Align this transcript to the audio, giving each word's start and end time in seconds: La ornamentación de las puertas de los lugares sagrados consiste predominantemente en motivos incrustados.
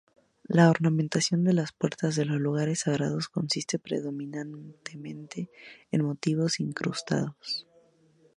La 0.47 0.71
ornamentación 0.71 1.43
de 1.43 1.53
las 1.53 1.73
puertas 1.73 2.15
de 2.15 2.25
los 2.25 2.41
lugares 2.41 2.79
sagrados 2.79 3.29
consiste 3.29 3.77
predominantemente 3.77 5.47
en 5.91 6.03
motivos 6.03 6.59
incrustados. 6.59 7.67